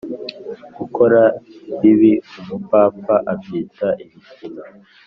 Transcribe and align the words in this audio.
gukora 0.77 1.21
ibibi 1.73 2.13
umupfapfa 2.39 3.13
abyita 3.31 3.87
ibikino, 4.03 4.63